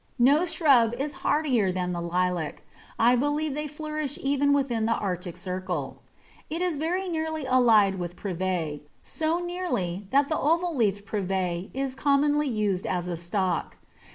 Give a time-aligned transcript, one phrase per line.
[0.17, 2.63] No shrub is hardier than the Lilac;
[2.97, 6.01] I believe they flourish even within the Arctic Circle.
[6.49, 11.93] It is very nearly allied to Privet; so nearly, that the oval leaved Privet is
[11.93, 13.77] commonly used as a stock.